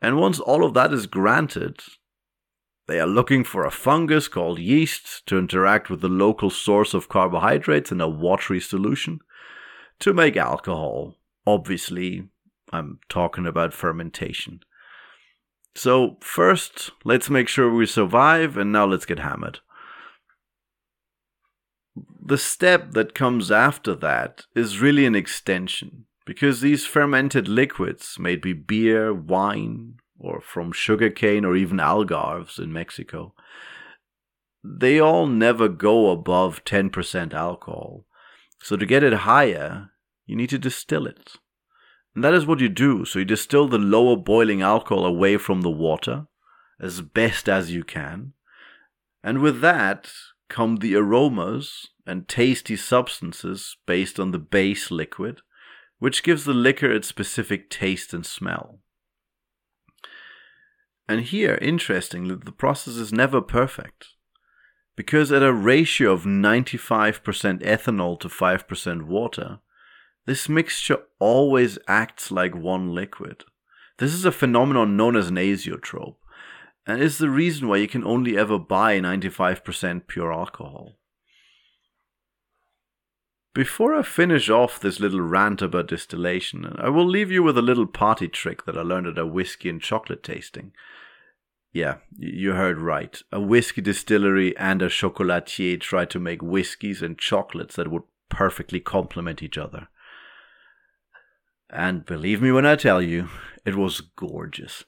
And 0.00 0.18
once 0.18 0.40
all 0.40 0.64
of 0.64 0.74
that 0.74 0.92
is 0.92 1.06
granted, 1.06 1.80
they 2.86 2.98
are 2.98 3.06
looking 3.06 3.44
for 3.44 3.64
a 3.64 3.70
fungus 3.70 4.28
called 4.28 4.58
yeast 4.58 5.26
to 5.26 5.38
interact 5.38 5.90
with 5.90 6.00
the 6.00 6.08
local 6.08 6.50
source 6.50 6.94
of 6.94 7.08
carbohydrates 7.08 7.92
in 7.92 8.00
a 8.00 8.08
watery 8.08 8.60
solution 8.60 9.20
to 10.00 10.14
make 10.14 10.36
alcohol. 10.36 11.16
Obviously, 11.46 12.28
I'm 12.72 12.98
talking 13.08 13.46
about 13.46 13.74
fermentation. 13.74 14.60
So, 15.76 16.16
first, 16.20 16.90
let's 17.04 17.30
make 17.30 17.46
sure 17.46 17.72
we 17.72 17.86
survive, 17.86 18.56
and 18.56 18.72
now 18.72 18.86
let's 18.86 19.06
get 19.06 19.20
hammered. 19.20 19.60
The 22.22 22.38
step 22.38 22.92
that 22.92 23.14
comes 23.14 23.50
after 23.50 23.94
that 23.96 24.44
is 24.54 24.80
really 24.80 25.06
an 25.06 25.14
extension, 25.14 26.04
because 26.26 26.60
these 26.60 26.86
fermented 26.86 27.48
liquids, 27.48 28.16
it 28.22 28.42
be 28.42 28.52
beer, 28.52 29.12
wine, 29.14 29.94
or 30.18 30.40
from 30.42 30.70
sugarcane 30.70 31.46
or 31.46 31.56
even 31.56 31.80
agaves 31.80 32.58
in 32.58 32.72
Mexico, 32.72 33.34
they 34.62 35.00
all 35.00 35.26
never 35.26 35.68
go 35.68 36.10
above 36.10 36.62
10% 36.64 37.32
alcohol. 37.32 38.04
So 38.62 38.76
to 38.76 38.84
get 38.84 39.02
it 39.02 39.14
higher, 39.14 39.90
you 40.26 40.36
need 40.36 40.50
to 40.50 40.58
distill 40.58 41.06
it. 41.06 41.32
And 42.14 42.22
that 42.22 42.34
is 42.34 42.44
what 42.44 42.60
you 42.60 42.68
do. 42.68 43.06
So 43.06 43.20
you 43.20 43.24
distill 43.24 43.68
the 43.68 43.78
lower 43.78 44.16
boiling 44.16 44.60
alcohol 44.60 45.06
away 45.06 45.38
from 45.38 45.62
the 45.62 45.70
water 45.70 46.26
as 46.78 47.00
best 47.00 47.48
as 47.48 47.72
you 47.72 47.82
can. 47.82 48.34
And 49.22 49.40
with 49.40 49.62
that 49.62 50.10
come 50.50 50.76
the 50.76 50.96
aromas 50.96 51.88
and 52.10 52.26
tasty 52.26 52.76
substances 52.76 53.76
based 53.86 54.18
on 54.18 54.32
the 54.32 54.38
base 54.38 54.90
liquid, 54.90 55.40
which 56.00 56.24
gives 56.24 56.44
the 56.44 56.52
liquor 56.52 56.90
its 56.90 57.06
specific 57.06 57.70
taste 57.70 58.12
and 58.12 58.26
smell. 58.26 58.80
And 61.08 61.20
here, 61.22 61.56
interestingly, 61.62 62.34
the 62.34 62.52
process 62.52 62.96
is 62.96 63.12
never 63.12 63.40
perfect. 63.40 64.08
Because 64.96 65.30
at 65.30 65.42
a 65.42 65.52
ratio 65.52 66.12
of 66.12 66.24
95% 66.24 67.62
ethanol 67.62 68.18
to 68.20 68.28
5% 68.28 69.02
water, 69.02 69.60
this 70.26 70.48
mixture 70.48 70.98
always 71.18 71.78
acts 71.86 72.30
like 72.30 72.54
one 72.54 72.92
liquid. 72.92 73.44
This 73.98 74.12
is 74.12 74.24
a 74.24 74.32
phenomenon 74.32 74.96
known 74.96 75.16
as 75.16 75.28
an 75.28 75.36
azeotrope, 75.36 76.16
and 76.86 77.00
is 77.00 77.18
the 77.18 77.30
reason 77.30 77.68
why 77.68 77.76
you 77.76 77.88
can 77.88 78.04
only 78.04 78.36
ever 78.36 78.58
buy 78.58 78.98
95% 78.98 80.06
pure 80.08 80.32
alcohol. 80.32 80.99
Before 83.52 83.94
I 83.94 84.02
finish 84.02 84.48
off 84.48 84.78
this 84.78 85.00
little 85.00 85.20
rant 85.20 85.60
about 85.60 85.88
distillation, 85.88 86.76
I 86.78 86.88
will 86.88 87.06
leave 87.06 87.32
you 87.32 87.42
with 87.42 87.58
a 87.58 87.62
little 87.62 87.86
party 87.86 88.28
trick 88.28 88.64
that 88.64 88.78
I 88.78 88.82
learned 88.82 89.08
at 89.08 89.18
a 89.18 89.26
whiskey 89.26 89.68
and 89.68 89.82
chocolate 89.82 90.22
tasting. 90.22 90.72
Yeah, 91.72 91.96
you 92.16 92.52
heard 92.52 92.78
right. 92.78 93.20
A 93.32 93.40
whiskey 93.40 93.80
distillery 93.80 94.56
and 94.56 94.82
a 94.82 94.88
chocolatier 94.88 95.80
tried 95.80 96.10
to 96.10 96.20
make 96.20 96.42
whiskies 96.42 97.02
and 97.02 97.18
chocolates 97.18 97.74
that 97.74 97.90
would 97.90 98.02
perfectly 98.28 98.78
complement 98.78 99.42
each 99.42 99.58
other. 99.58 99.88
And 101.68 102.06
believe 102.06 102.40
me 102.40 102.52
when 102.52 102.66
I 102.66 102.76
tell 102.76 103.02
you, 103.02 103.28
it 103.64 103.74
was 103.74 104.00
gorgeous. 104.00 104.84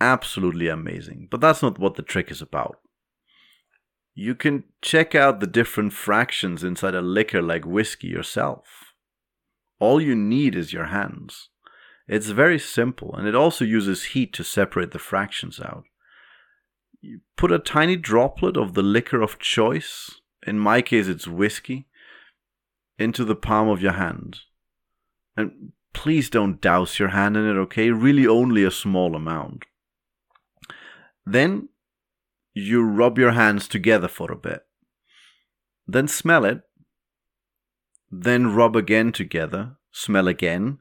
Absolutely 0.00 0.68
amazing. 0.68 1.28
But 1.30 1.42
that's 1.42 1.62
not 1.62 1.78
what 1.78 1.96
the 1.96 2.02
trick 2.02 2.30
is 2.30 2.40
about 2.40 2.78
you 4.14 4.34
can 4.34 4.64
check 4.80 5.14
out 5.14 5.40
the 5.40 5.46
different 5.46 5.92
fractions 5.92 6.62
inside 6.62 6.94
a 6.94 7.02
liquor 7.02 7.42
like 7.42 7.66
whiskey 7.66 8.06
yourself. 8.06 8.92
All 9.80 10.00
you 10.00 10.14
need 10.14 10.54
is 10.54 10.72
your 10.72 10.86
hands. 10.86 11.48
It's 12.06 12.28
very 12.28 12.58
simple 12.58 13.14
and 13.14 13.26
it 13.26 13.34
also 13.34 13.64
uses 13.64 14.04
heat 14.04 14.32
to 14.34 14.44
separate 14.44 14.92
the 14.92 14.98
fractions 14.98 15.58
out. 15.58 15.84
You 17.00 17.20
put 17.36 17.52
a 17.52 17.58
tiny 17.58 17.96
droplet 17.96 18.56
of 18.56 18.74
the 18.74 18.82
liquor 18.82 19.20
of 19.20 19.38
choice, 19.38 20.20
in 20.46 20.58
my 20.58 20.80
case 20.80 21.08
it's 21.08 21.26
whiskey, 21.26 21.88
into 22.98 23.24
the 23.24 23.34
palm 23.34 23.68
of 23.68 23.82
your 23.82 23.92
hand. 23.92 24.40
And 25.36 25.72
please 25.92 26.30
don't 26.30 26.60
douse 26.60 26.98
your 26.98 27.08
hand 27.08 27.36
in 27.36 27.44
it, 27.44 27.58
okay? 27.58 27.90
Really 27.90 28.26
only 28.26 28.62
a 28.62 28.70
small 28.70 29.16
amount. 29.16 29.64
Then 31.26 31.68
you 32.54 32.82
rub 32.84 33.18
your 33.18 33.32
hands 33.32 33.68
together 33.68 34.08
for 34.08 34.30
a 34.30 34.36
bit. 34.36 34.64
Then 35.86 36.08
smell 36.08 36.44
it. 36.44 36.62
Then 38.10 38.54
rub 38.54 38.76
again 38.76 39.10
together, 39.10 39.76
smell 39.90 40.28
again, 40.28 40.78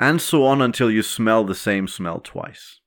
and 0.00 0.20
so 0.20 0.44
on 0.44 0.60
until 0.60 0.90
you 0.90 1.02
smell 1.02 1.44
the 1.44 1.54
same 1.54 1.86
smell 1.86 2.20
twice. 2.20 2.80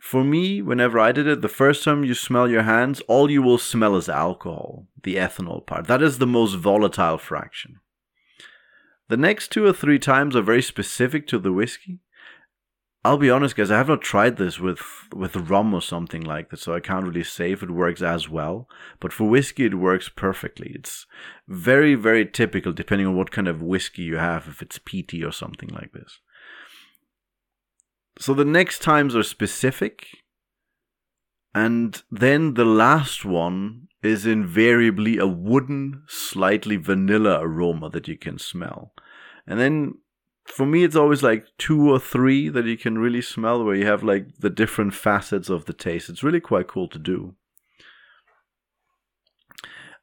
For 0.00 0.24
me, 0.24 0.62
whenever 0.62 0.98
I 0.98 1.12
did 1.12 1.26
it, 1.26 1.42
the 1.42 1.48
first 1.48 1.84
time 1.84 2.02
you 2.02 2.14
smell 2.14 2.48
your 2.48 2.62
hands, 2.62 3.02
all 3.08 3.30
you 3.30 3.42
will 3.42 3.58
smell 3.58 3.94
is 3.96 4.08
alcohol, 4.08 4.86
the 5.02 5.16
ethanol 5.16 5.66
part. 5.66 5.86
That 5.86 6.02
is 6.02 6.16
the 6.16 6.26
most 6.26 6.54
volatile 6.54 7.18
fraction. 7.18 7.80
The 9.08 9.18
next 9.18 9.48
two 9.48 9.66
or 9.66 9.72
three 9.72 9.98
times 9.98 10.34
are 10.34 10.42
very 10.42 10.62
specific 10.62 11.26
to 11.28 11.38
the 11.38 11.52
whiskey, 11.52 11.98
I'll 13.08 13.16
be 13.16 13.30
honest, 13.30 13.56
guys. 13.56 13.70
I 13.70 13.78
have 13.78 13.88
not 13.88 14.02
tried 14.02 14.36
this 14.36 14.60
with 14.60 14.82
with 15.14 15.34
rum 15.34 15.72
or 15.72 15.80
something 15.80 16.20
like 16.20 16.50
that, 16.50 16.58
so 16.58 16.74
I 16.74 16.80
can't 16.80 17.06
really 17.06 17.24
say 17.24 17.52
if 17.52 17.62
it 17.62 17.70
works 17.70 18.02
as 18.02 18.28
well. 18.28 18.68
But 19.00 19.14
for 19.14 19.26
whiskey, 19.26 19.64
it 19.64 19.76
works 19.76 20.10
perfectly. 20.10 20.72
It's 20.74 21.06
very, 21.48 21.94
very 21.94 22.26
typical, 22.26 22.74
depending 22.74 23.06
on 23.06 23.16
what 23.16 23.30
kind 23.30 23.48
of 23.48 23.62
whiskey 23.62 24.02
you 24.02 24.18
have. 24.18 24.46
If 24.46 24.60
it's 24.60 24.78
peaty 24.84 25.24
or 25.24 25.32
something 25.32 25.70
like 25.70 25.92
this. 25.92 26.20
So 28.18 28.34
the 28.34 28.44
next 28.44 28.82
times 28.82 29.16
are 29.16 29.22
specific, 29.22 30.08
and 31.54 32.02
then 32.10 32.54
the 32.54 32.66
last 32.66 33.24
one 33.24 33.88
is 34.02 34.26
invariably 34.26 35.16
a 35.16 35.26
wooden, 35.26 36.02
slightly 36.08 36.76
vanilla 36.76 37.38
aroma 37.40 37.88
that 37.88 38.06
you 38.06 38.18
can 38.18 38.38
smell. 38.38 38.92
And 39.46 39.58
then 39.58 39.94
for 40.48 40.66
me 40.66 40.82
it's 40.82 40.96
always 40.96 41.22
like 41.22 41.46
two 41.58 41.90
or 41.90 41.98
three 41.98 42.48
that 42.48 42.64
you 42.64 42.76
can 42.76 42.98
really 42.98 43.22
smell 43.22 43.62
where 43.62 43.74
you 43.74 43.86
have 43.86 44.02
like 44.02 44.38
the 44.38 44.50
different 44.50 44.94
facets 44.94 45.48
of 45.48 45.66
the 45.66 45.72
taste. 45.72 46.08
It's 46.08 46.22
really 46.22 46.40
quite 46.40 46.68
cool 46.68 46.88
to 46.88 46.98
do. 46.98 47.34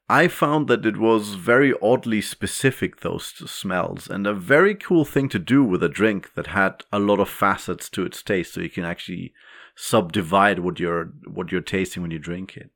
I 0.07 0.27
found 0.27 0.67
that 0.67 0.85
it 0.85 0.97
was 0.97 1.33
very 1.33 1.73
oddly 1.81 2.21
specific 2.21 3.01
those 3.01 3.25
smells 3.49 4.07
and 4.07 4.27
a 4.27 4.35
very 4.35 4.75
cool 4.75 5.03
thing 5.03 5.29
to 5.29 5.39
do 5.39 5.63
with 5.63 5.81
a 5.81 5.89
drink 5.89 6.35
that 6.35 6.47
had 6.47 6.83
a 6.93 6.99
lot 6.99 7.19
of 7.19 7.27
facets 7.27 7.89
to 7.89 8.05
its 8.05 8.21
taste 8.21 8.53
so 8.53 8.61
you 8.61 8.69
can 8.69 8.85
actually 8.85 9.33
subdivide 9.75 10.59
what 10.59 10.79
you're 10.79 11.11
what 11.25 11.51
you're 11.51 11.61
tasting 11.61 12.03
when 12.03 12.11
you 12.11 12.19
drink 12.19 12.55
it. 12.55 12.69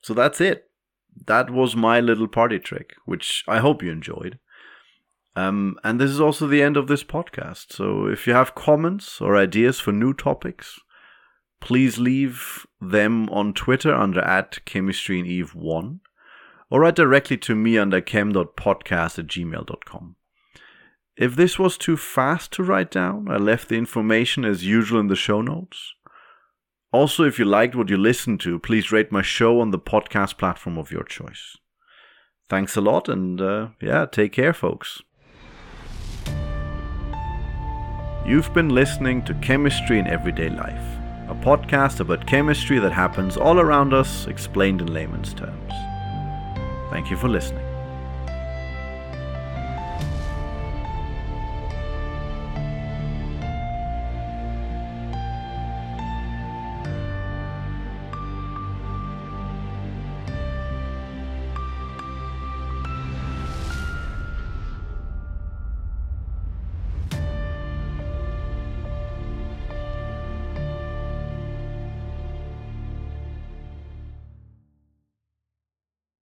So 0.00 0.14
that's 0.14 0.40
it. 0.40 0.70
That 1.26 1.50
was 1.50 1.76
my 1.76 2.00
little 2.00 2.26
party 2.26 2.58
trick 2.58 2.94
which 3.04 3.44
i 3.46 3.58
hope 3.58 3.82
you 3.82 3.92
enjoyed 3.92 4.38
um, 5.36 5.76
and 5.82 6.00
this 6.00 6.10
is 6.10 6.20
also 6.20 6.46
the 6.46 6.62
end 6.62 6.76
of 6.76 6.86
this 6.86 7.02
podcast. 7.02 7.72
So 7.72 8.06
if 8.06 8.26
you 8.26 8.34
have 8.34 8.54
comments 8.54 9.20
or 9.20 9.36
ideas 9.36 9.80
for 9.80 9.92
new 9.92 10.12
topics, 10.12 10.78
please 11.60 11.98
leave 11.98 12.66
them 12.80 13.28
on 13.30 13.52
Twitter 13.52 13.94
under 13.94 14.20
at 14.20 14.58
chemistryandeve1 14.64 16.00
or 16.70 16.80
write 16.80 16.96
directly 16.96 17.36
to 17.38 17.54
me 17.54 17.78
under 17.78 18.00
chem.podcast 18.00 19.18
at 19.18 19.26
gmail.com. 19.26 20.16
If 21.16 21.36
this 21.36 21.58
was 21.58 21.78
too 21.78 21.96
fast 21.96 22.52
to 22.52 22.62
write 22.62 22.90
down, 22.90 23.28
I 23.30 23.36
left 23.36 23.68
the 23.68 23.76
information 23.76 24.44
as 24.44 24.66
usual 24.66 25.00
in 25.00 25.06
the 25.06 25.16
show 25.16 25.40
notes. 25.40 25.94
Also, 26.92 27.24
if 27.24 27.38
you 27.38 27.44
liked 27.44 27.74
what 27.74 27.90
you 27.90 27.96
listened 27.96 28.40
to, 28.40 28.58
please 28.58 28.92
rate 28.92 29.10
my 29.10 29.22
show 29.22 29.60
on 29.60 29.70
the 29.70 29.78
podcast 29.78 30.38
platform 30.38 30.78
of 30.78 30.92
your 30.92 31.02
choice. 31.02 31.56
Thanks 32.48 32.76
a 32.76 32.80
lot, 32.80 33.08
and 33.08 33.40
uh, 33.40 33.68
yeah, 33.80 34.06
take 34.06 34.32
care, 34.32 34.52
folks. 34.52 35.02
You've 38.26 38.54
been 38.54 38.70
listening 38.70 39.22
to 39.26 39.34
Chemistry 39.34 39.98
in 39.98 40.06
Everyday 40.06 40.48
Life, 40.48 40.82
a 41.28 41.34
podcast 41.34 42.00
about 42.00 42.26
chemistry 42.26 42.78
that 42.78 42.90
happens 42.90 43.36
all 43.36 43.60
around 43.60 43.92
us, 43.92 44.26
explained 44.26 44.80
in 44.80 44.94
layman's 44.94 45.34
terms. 45.34 45.72
Thank 46.90 47.10
you 47.10 47.18
for 47.18 47.28
listening. 47.28 47.63